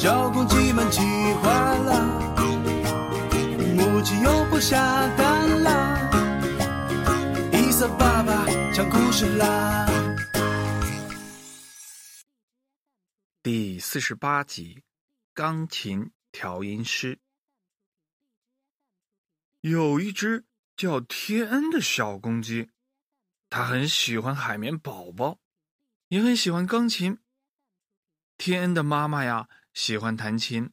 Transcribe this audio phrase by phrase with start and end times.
[0.00, 1.00] 小公鸡们急
[1.42, 2.38] 坏了。
[3.74, 4.78] 母鸡又不下
[5.16, 6.08] 蛋啦，
[7.52, 9.88] 伊瑟爸爸讲故事啦。
[13.42, 14.84] 第四十八集，
[15.34, 17.18] 钢琴调音师。
[19.62, 20.44] 有一只
[20.76, 22.70] 叫天恩的小公鸡，
[23.50, 25.40] 它很喜欢海绵宝宝，
[26.06, 27.18] 也很喜欢钢琴。
[28.36, 30.72] 天恩的妈妈呀，喜欢弹琴。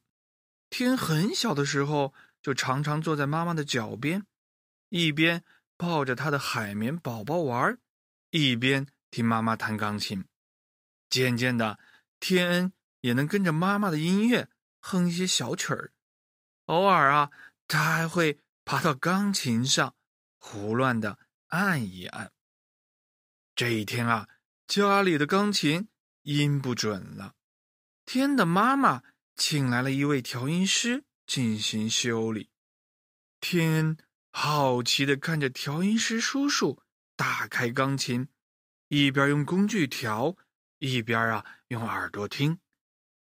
[0.68, 4.26] 天很小的时候，就常常坐在妈妈的脚边，
[4.90, 5.44] 一边
[5.77, 7.77] 抱着他的海绵宝宝玩，
[8.32, 10.26] 一边听妈妈弹钢琴。
[11.07, 11.77] 渐渐的。
[12.20, 15.91] 天恩也能跟着妈妈的音乐哼一些小曲儿，
[16.66, 17.29] 偶尔啊，
[17.68, 19.94] 他还会爬到钢琴上
[20.40, 22.32] 胡乱的按一按。
[23.54, 24.27] 这一天啊，
[24.66, 25.88] 家里的钢琴
[26.24, 27.35] 音不准了，
[28.05, 29.03] 天的妈妈
[29.35, 32.49] 请来了一位调音师进行修理。
[33.39, 33.98] 天
[34.31, 36.81] 好奇的看着调音师叔叔
[37.15, 38.27] 打开钢琴，
[38.87, 40.37] 一边用工具调。
[40.79, 42.59] 一边啊，用耳朵听。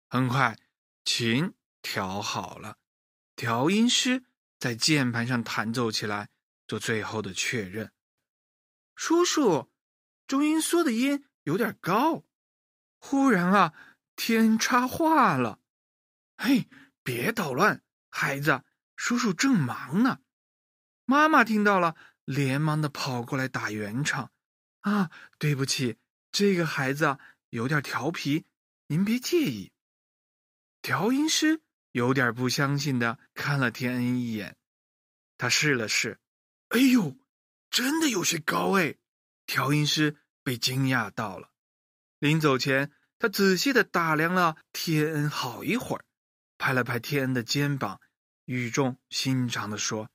[0.09, 0.59] 很快，
[1.05, 2.77] 琴调好了，
[3.37, 4.25] 调音师
[4.59, 6.29] 在键盘上弹奏起来，
[6.67, 7.93] 做最后的确认。
[8.97, 9.71] 叔叔，
[10.27, 12.25] 中音缩的音有点高。
[12.99, 13.73] 忽然啊，
[14.17, 15.61] 天插话了
[16.37, 16.69] ：“嘿，
[17.03, 18.63] 别捣乱，孩子，
[18.97, 20.21] 叔叔正忙呢。”
[21.07, 24.31] 妈妈听到了，连忙的跑过来打圆场
[24.81, 25.99] ：“啊，对不起，
[26.33, 27.19] 这个孩子。”
[27.55, 28.47] 有点调皮，
[28.89, 29.71] 您别介意。
[30.83, 34.57] 调音师有点不相信的看了天恩一眼，
[35.39, 36.19] 他试了试，
[36.71, 37.17] 哎呦，
[37.71, 38.97] 真的有些高哎！
[39.47, 41.53] 调音师被惊讶到了。
[42.19, 42.91] 临走前，
[43.25, 46.05] 他仔细的打量了天恩好一会儿，
[46.59, 47.99] 拍了拍天恩的肩膀，
[48.45, 50.11] 语重心长的说：“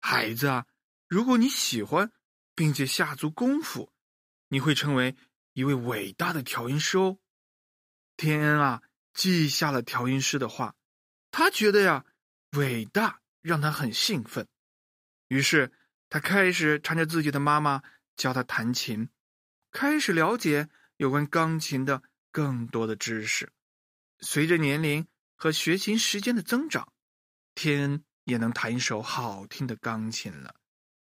[0.00, 0.64] 孩子啊，
[1.06, 2.10] 如果你喜欢，
[2.54, 3.92] 并且下足功夫，
[4.48, 5.14] 你会成为……”
[5.52, 7.18] 一位伟大的调音师哦，
[8.16, 10.74] 天恩啊，记下了调音师的话。
[11.30, 12.06] 他觉得呀，
[12.52, 14.48] 伟大让他很兴奋，
[15.28, 15.70] 于是
[16.08, 17.82] 他开始缠着自己的妈妈
[18.16, 19.10] 教他弹琴，
[19.70, 22.02] 开始了解有关钢琴的
[22.36, 23.50] 更多的知识。
[24.20, 26.92] 随着年龄和学琴时间的增长，
[27.54, 30.54] 天恩也能弹一首好听的钢琴了。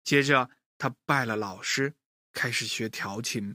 [0.03, 0.49] 接着，
[0.79, 1.95] 他拜了老师，
[2.33, 3.55] 开始学调琴。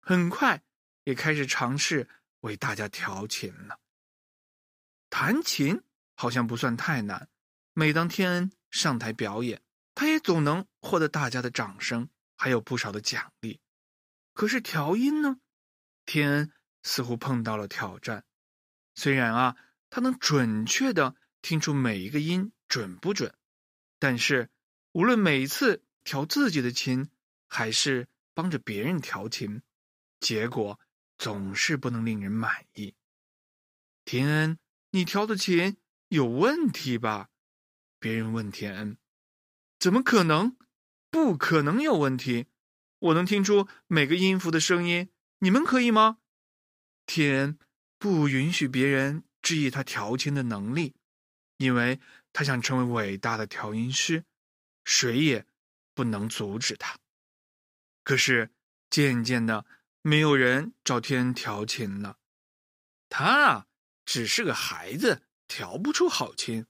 [0.00, 0.60] 很快，
[1.04, 2.08] 也开始尝试
[2.40, 3.78] 为大家调琴了。
[5.08, 5.80] 弹琴
[6.16, 7.28] 好像不算太难，
[7.74, 9.62] 每当天恩上台表演，
[9.94, 13.60] 他也总能获得大家的掌声，还有不少的奖励。
[14.32, 15.38] 可是调音呢？
[16.04, 16.52] 天恩
[16.84, 18.24] 似乎碰到了挑战。
[18.94, 19.56] 虽然啊，
[19.90, 23.34] 他能准确的听出每一个音准不准，
[23.98, 24.50] 但是
[24.92, 27.10] 无论每一次调自己的琴，
[27.48, 29.62] 还是帮着别人调琴。
[30.20, 30.78] 结果
[31.18, 32.94] 总是不能令人满意。
[34.04, 34.58] 天恩，
[34.90, 35.76] 你调的琴
[36.08, 37.30] 有问题吧？
[37.98, 38.98] 别人问天恩
[39.78, 40.56] ：“怎么可能？
[41.10, 42.46] 不可能有问题！
[42.98, 46.18] 我能听出每个音符的声音，你们可以吗？”
[47.06, 47.58] 天
[47.98, 50.94] 不允许别人质疑他调琴的能力，
[51.58, 52.00] 因为
[52.32, 54.24] 他想成为伟大的调音师，
[54.84, 55.46] 谁也
[55.94, 56.98] 不能阻止他。
[58.02, 58.50] 可是
[58.90, 59.64] 渐渐的。
[60.06, 62.18] 没有人找天调琴了，
[63.08, 63.66] 他啊，
[64.04, 66.66] 只是个孩子，调不出好琴。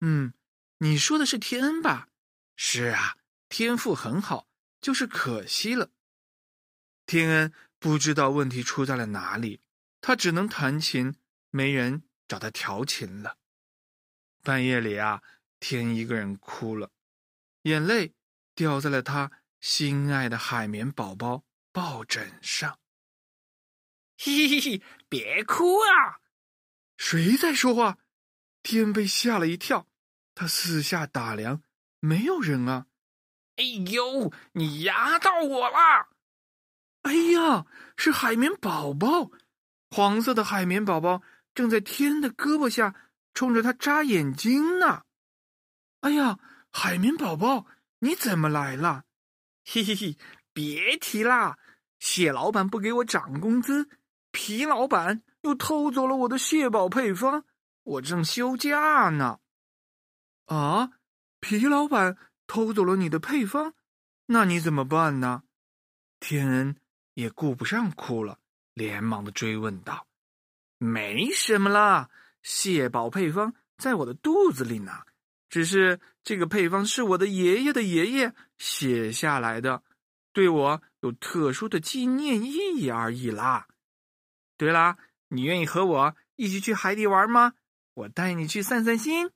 [0.00, 0.34] 嗯，
[0.78, 2.08] 你说的是天恩吧？
[2.56, 4.48] 是啊，天赋很好，
[4.80, 5.92] 就是可惜了。
[7.06, 9.60] 天恩不知道问题出在了哪里，
[10.00, 11.16] 他只能弹琴，
[11.50, 13.38] 没人找他调琴了。
[14.42, 15.22] 半夜里啊，
[15.60, 16.90] 天一个人哭了，
[17.62, 18.14] 眼泪
[18.54, 21.44] 掉在了他心爱的海绵宝宝。
[21.72, 22.78] 抱枕上，
[24.16, 26.22] 嘿嘿嘿，别哭啊！
[26.96, 27.98] 谁在说话？
[28.62, 29.86] 天被吓了一跳，
[30.34, 31.62] 他四下打量，
[32.00, 32.86] 没有人啊！
[33.56, 36.15] 哎呦，你压到我了！
[37.06, 37.66] 哎呀，
[37.96, 39.30] 是海绵宝宝，
[39.90, 41.22] 黄色的海绵宝宝
[41.54, 42.96] 正在天的胳膊下
[43.32, 45.04] 冲着他眨眼睛呢！
[46.00, 46.40] 哎呀，
[46.72, 47.66] 海绵宝宝，
[48.00, 49.04] 你怎么来了？
[49.64, 50.18] 嘿嘿嘿，
[50.52, 51.56] 别提啦！
[52.00, 53.88] 蟹老板不给我涨工资，
[54.32, 57.44] 皮老板又偷走了我的蟹堡配方，
[57.84, 59.38] 我正休假呢。
[60.46, 60.90] 啊，
[61.38, 62.18] 皮老板
[62.48, 63.74] 偷走了你的配方，
[64.26, 65.44] 那你怎么办呢？
[66.18, 66.76] 天恩
[67.16, 68.38] 也顾不上哭了，
[68.74, 70.06] 连忙的追问道
[70.76, 72.10] ：“没什么啦，
[72.42, 74.92] 蟹堡配方在我的肚子里呢，
[75.48, 79.82] 只是这个配方是我的爷爷的爷爷写下来的，
[80.34, 83.66] 对我有特殊的纪念意义而已啦。
[84.58, 84.98] 对啦，
[85.28, 87.54] 你愿意和我一起去海底玩吗？
[87.94, 89.30] 我带你去散散心。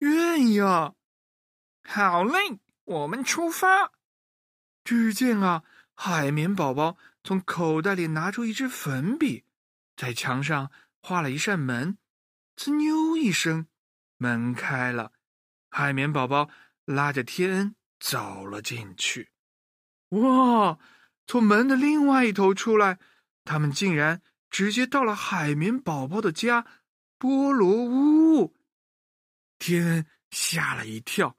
[0.00, 0.92] 愿意啊！
[1.82, 3.90] 好嘞，我们出发。”
[4.84, 5.64] 只见啊，
[6.00, 9.44] 海绵宝宝从口袋里拿出一支粉笔，
[9.96, 10.70] 在墙上
[11.02, 11.98] 画了一扇门。
[12.56, 13.66] 呲妞一声，
[14.16, 15.12] 门开了，
[15.68, 16.48] 海绵宝宝
[16.84, 19.32] 拉着天走了进去。
[20.10, 20.78] 哇！
[21.26, 23.00] 从门的另外一头出来，
[23.44, 26.64] 他们竟然直接到了海绵宝宝的家——
[27.18, 28.56] 菠萝屋。
[29.58, 31.36] 天吓了一跳，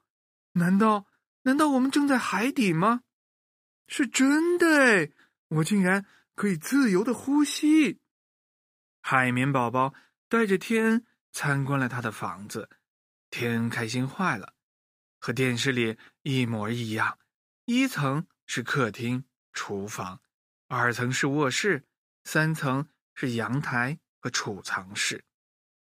[0.52, 1.06] 难道
[1.44, 3.04] 难道我们正在海底吗？
[3.90, 5.10] 是真的哎！
[5.48, 6.06] 我竟然
[6.36, 8.00] 可以自由的呼吸。
[9.02, 9.92] 海绵宝宝
[10.28, 12.70] 带着天参观了他的房子，
[13.30, 14.54] 天开心坏了，
[15.18, 17.18] 和电视里一模一样。
[17.64, 20.22] 一层是客厅、厨房，
[20.68, 21.84] 二层是卧室，
[22.22, 25.24] 三层是阳台和储藏室。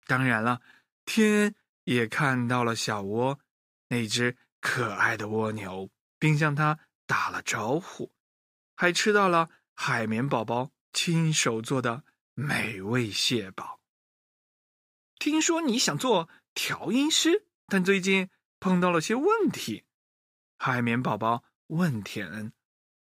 [0.08, 0.64] 当然了，
[1.06, 1.54] 天
[1.84, 3.40] 也看到了小蜗，
[3.88, 6.80] 那只可爱的蜗牛，并向它。
[7.06, 8.12] 打了招呼，
[8.76, 12.04] 还吃到了海绵宝宝亲手做的
[12.34, 13.80] 美味蟹堡。
[15.20, 18.30] 听说你想做调音师，但最近
[18.60, 19.86] 碰到了些问题。
[20.58, 22.54] 海绵宝宝问田恩：“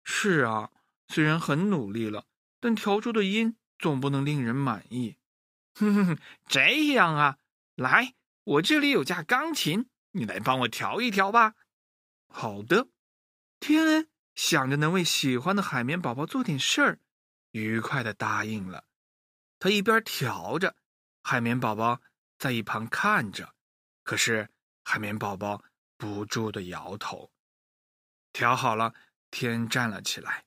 [0.04, 0.70] 是啊，
[1.08, 2.26] 虽然很努力了，
[2.60, 5.16] 但调出的音总不能令人满意。”
[5.74, 7.38] 哼哼哼，这样啊，
[7.76, 8.14] 来，
[8.44, 11.54] 我这里有架钢琴，你来帮我调一调吧。
[12.28, 12.88] 好的。
[13.60, 17.00] 天恩想着能为喜欢的海绵宝宝做点事儿，
[17.50, 18.84] 愉快的答应了。
[19.58, 20.76] 他一边调着，
[21.22, 22.00] 海绵宝宝
[22.38, 23.54] 在一旁看着。
[24.04, 24.48] 可是
[24.84, 25.62] 海绵宝宝
[25.96, 27.30] 不住的摇头。
[28.32, 28.94] 调好了，
[29.30, 30.44] 天站了起来。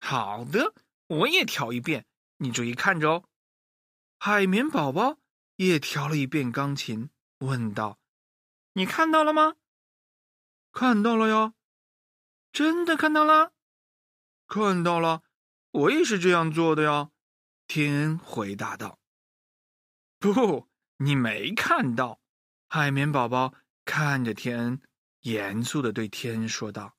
[0.00, 0.74] 好的，
[1.06, 2.06] 我也调一遍，
[2.38, 3.24] 你注意看着哦。
[4.18, 5.18] 海绵宝宝
[5.56, 7.98] 也调了一遍钢琴，问道
[8.72, 9.56] ：“你看到了吗
[10.72, 11.54] ？”“看到了呀。”
[12.54, 13.52] 真的看到了，
[14.46, 15.24] 看到了，
[15.72, 17.10] 我也是这样做的呀。
[17.66, 19.00] 天恩回答道
[20.20, 20.68] ：“不，
[20.98, 22.20] 你没看到。”
[22.70, 23.54] 海绵宝宝
[23.84, 24.82] 看着天恩，
[25.22, 26.94] 严肃的对天恩说道：“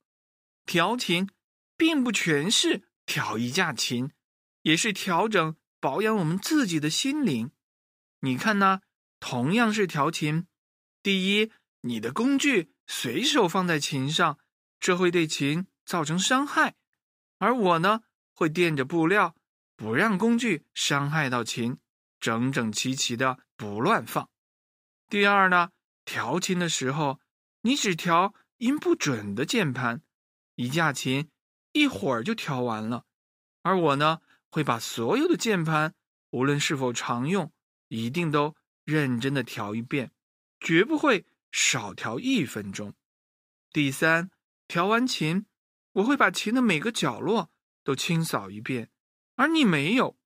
[0.67, 1.29] 调琴
[1.77, 4.11] 并不全是调一架琴，
[4.63, 7.51] 也是调整、保养我们自己的心灵。
[8.19, 8.81] 你看呢？
[9.21, 10.47] 同样是调琴，
[11.01, 14.37] 第一，你的工具随手放在琴上。”
[14.80, 16.75] 这会对琴造成伤害，
[17.39, 18.01] 而我呢，
[18.33, 19.36] 会垫着布料，
[19.75, 21.77] 不让工具伤害到琴，
[22.19, 24.30] 整整齐齐的不乱放。
[25.10, 25.72] 第二呢，
[26.04, 27.19] 调琴的时候，
[27.62, 30.01] 你只调音不准的键盘，
[30.55, 31.29] 一架琴
[31.72, 33.05] 一会儿就调完了，
[33.63, 35.96] 而我呢，会把所有的键盘，
[36.29, 37.51] 无论是否常用，
[37.88, 40.12] 一定都认真的调一遍，
[40.60, 42.94] 绝不会少调一分钟。
[43.72, 44.29] 第三。
[44.67, 45.45] 调完琴，
[45.93, 47.51] 我会把琴的每个角落
[47.84, 48.89] 都清扫一遍，
[49.36, 50.17] 而你没有。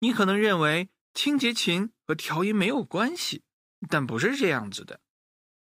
[0.00, 3.42] 你可能认为清洁琴和调音没有关系，
[3.88, 5.00] 但不是这样子的。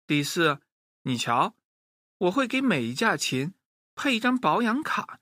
[0.06, 0.60] 第四，
[1.02, 1.56] 你瞧，
[2.18, 3.54] 我会给每一架琴
[3.94, 5.20] 配一张保养卡，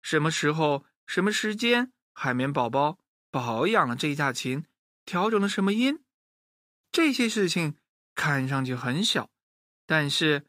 [0.00, 2.98] 什么时候、什么时间，海绵宝宝
[3.30, 4.64] 保养了这一架琴，
[5.04, 6.02] 调整了什么音，
[6.92, 7.76] 这些事情
[8.14, 9.28] 看上去很小，
[9.84, 10.46] 但是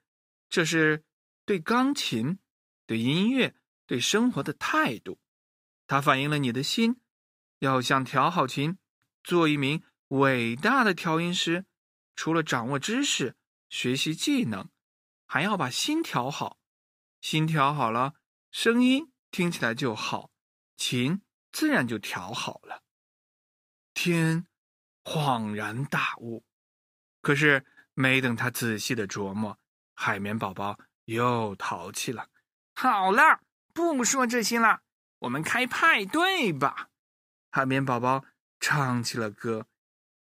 [0.49, 1.03] 这是。
[1.49, 2.37] 对钢琴、
[2.85, 3.55] 对音乐、
[3.87, 5.19] 对生活的态度，
[5.87, 7.01] 它反映了你的心。
[7.57, 8.77] 要想调好琴，
[9.23, 11.65] 做一名伟大的调音师，
[12.15, 13.35] 除了掌握知识、
[13.67, 14.69] 学习技能，
[15.25, 16.59] 还要把心调好。
[17.19, 18.13] 心调好了，
[18.51, 20.29] 声音听起来就好，
[20.77, 22.83] 琴自然就调好了。
[23.95, 24.45] 天
[25.03, 26.45] 恍然大悟，
[27.21, 27.65] 可是
[27.95, 29.57] 没等他仔细的琢磨，
[29.95, 30.79] 海绵宝宝。
[31.13, 32.29] 又淘气了。
[32.75, 33.41] 好了，
[33.73, 34.81] 不说这些了，
[35.19, 36.89] 我们开派对吧。
[37.51, 38.25] 海绵宝宝
[38.59, 39.67] 唱起了歌，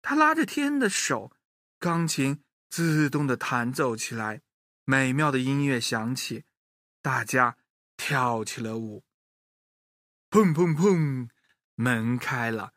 [0.01, 1.33] 他拉着天的手，
[1.79, 4.43] 钢琴自动的弹奏起来，
[4.85, 6.45] 美妙的音乐响起，
[7.01, 7.57] 大家
[7.97, 9.05] 跳起了舞。
[10.31, 11.29] 砰砰砰，
[11.75, 12.73] 门开了，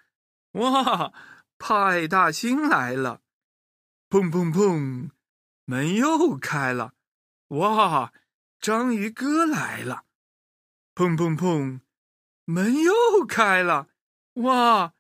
[0.52, 1.14] 哇，
[1.58, 3.22] 派大星来了！
[4.10, 5.10] 砰砰砰，
[5.64, 6.95] 门又开了，
[7.50, 8.12] 哇，
[8.60, 10.06] 章鱼哥来了！
[10.96, 11.82] 砰砰砰，
[12.46, 13.88] 门又开了，
[14.34, 14.94] 哇，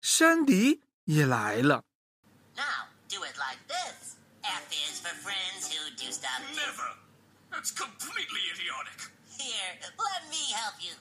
[0.00, 1.84] 山迪也来了。
[2.56, 4.16] Now do it like this.
[4.42, 6.42] F is for friends who do stuff.
[6.56, 6.96] Never.
[7.52, 9.12] That's completely idiotic.
[9.38, 10.96] Here, let me help you.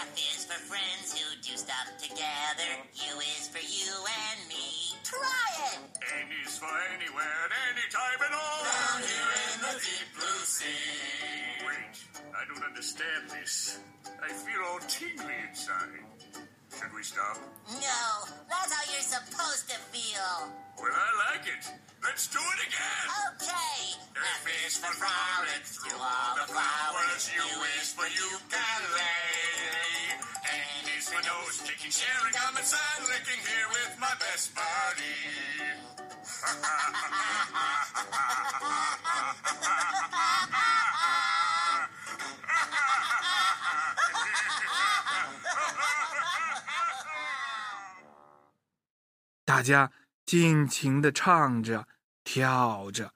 [0.00, 2.70] F is for friends who do stuff together.
[2.94, 4.96] U is for you and me.
[5.04, 5.78] Try it.
[6.00, 8.60] N is for anywhere at any time at all.
[8.64, 11.66] Down here in the deep blue sea.
[11.66, 11.96] Wait,
[12.32, 13.80] I don't understand this.
[14.22, 16.11] I feel all tingly inside.
[16.82, 17.38] Should we stop?
[17.78, 20.50] No, that's how you're supposed to feel.
[20.74, 21.62] Well, I like it.
[22.02, 23.06] Let's do it again.
[23.38, 23.94] Okay.
[24.18, 27.30] F is for frolic through all the flowers.
[27.38, 27.46] U
[27.78, 29.14] is for ukulele.
[30.42, 35.22] N is for nose kicking, sharing gum and sun licking here with my best buddy.
[49.62, 49.92] 大家
[50.26, 51.86] 尽情的唱着、
[52.24, 53.14] 跳着，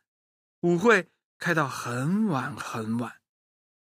[0.61, 1.11] 舞会
[1.41, 3.21] 开到很晚很晚。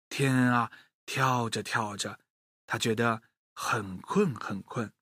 [0.08, 0.72] 天啊，
[1.04, 2.18] 跳着跳着，
[2.66, 3.22] 他觉得
[3.54, 4.92] 很困很困，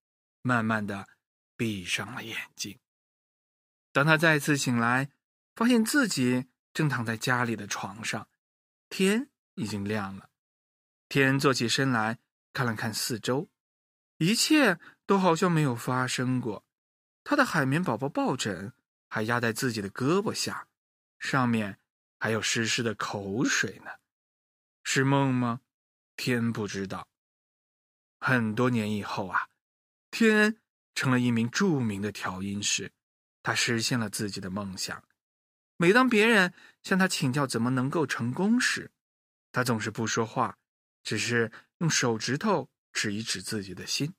[0.42, 1.08] 慢慢的
[1.56, 2.78] 闭上了眼睛。
[3.92, 5.08] 当他再次醒来，
[5.54, 6.44] 发现自己
[6.74, 8.28] 正躺在家里的床上，
[8.90, 10.28] 天已经亮了。
[11.08, 12.18] 天坐起身来，
[12.52, 13.48] 看了看四周，
[14.18, 16.62] 一切都好像没有发生过。
[17.24, 18.74] 他的海绵宝宝抱枕
[19.08, 20.68] 还压在自己的胳膊下，
[21.18, 21.78] 上面
[22.18, 23.90] 还有湿湿的口水呢。
[24.82, 25.62] 是梦吗？
[26.16, 27.08] 天不知道。
[28.20, 29.48] 很多年以后啊，
[30.10, 30.58] 天
[30.94, 32.92] 成了一名著名的调音师，
[33.42, 35.02] 他实现了自己的梦想。
[35.78, 36.52] 每当别人
[36.82, 38.92] 向他请教怎么能够成功时，
[39.50, 40.58] 他总是不说话，
[41.02, 44.14] 只是用手指头指一指自己的心。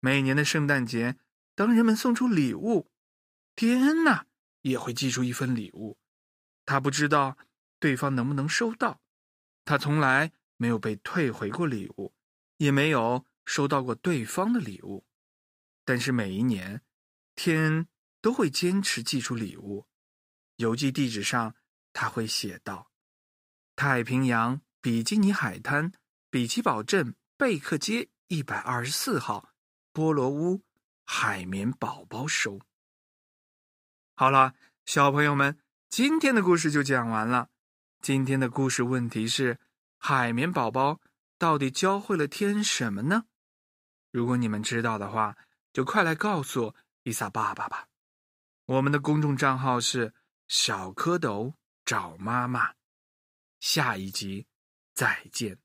[0.00, 1.18] 每年的圣诞节。
[1.56, 2.92] 当人们送出礼物，
[3.56, 4.26] 天呐，
[4.60, 5.98] 也会寄出一份礼物。
[6.66, 7.38] 他不知道
[7.80, 9.00] 对方能不能收到，
[9.64, 12.14] 他从来没有被退回过礼物，
[12.58, 15.06] 也没有收到过对方的礼物。
[15.86, 16.82] 但是每一年，
[17.34, 17.88] 天
[18.20, 19.86] 都会坚持寄出礼物。
[20.56, 21.54] 邮寄地址上
[21.94, 22.90] 他会写道
[23.76, 25.90] ：“太平洋比基尼海滩
[26.28, 29.54] 比奇堡镇贝克街一百二十四号，
[29.94, 30.60] 菠萝屋。”
[31.06, 32.60] 海绵宝宝收。
[34.14, 35.58] 好了，小朋友们，
[35.88, 37.48] 今天的故事就讲完了。
[38.02, 39.58] 今天的故事问题是：
[39.98, 41.00] 海绵宝宝
[41.38, 43.24] 到底教会了天什么呢？
[44.10, 45.36] 如果你们知道的话，
[45.72, 47.88] 就快来告诉伊萨爸爸吧。
[48.66, 50.12] 我们的公众账号是
[50.48, 52.74] 小蝌蚪找妈妈。
[53.60, 54.46] 下一集
[54.92, 55.58] 再见。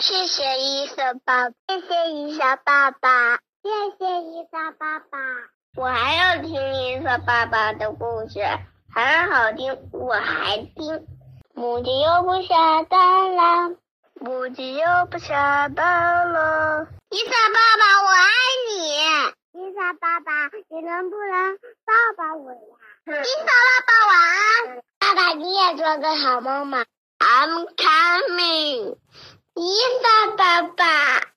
[0.00, 3.40] 谢谢伊萨爸，谢谢伊萨爸爸。
[3.62, 5.18] 谢谢伊莎爸爸，
[5.76, 8.40] 我还要听伊莎爸爸的故事，
[8.92, 11.06] 很好听，我还听。
[11.54, 13.76] 母鸡又不下蛋了，
[14.14, 16.88] 母鸡又不下蛋了。
[17.10, 18.26] 伊莎爸爸，我爱
[18.66, 18.74] 你。
[19.52, 22.58] 伊莎爸爸，你能不能抱抱我呀？
[23.06, 24.82] 伊莎爸爸，晚安。
[24.98, 26.84] 爸爸，你也做个好梦嘛。
[27.20, 28.96] I'm coming。
[29.54, 31.31] 伊莎爸爸。